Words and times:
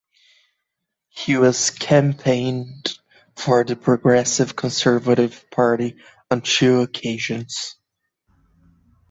He 1.09 1.33
has 1.33 1.69
campaigned 1.69 2.97
for 3.35 3.63
the 3.63 3.75
Progressive 3.75 4.55
Conservative 4.55 5.45
Party 5.51 5.97
on 6.31 6.41
two 6.41 6.79
occasions. 6.81 7.75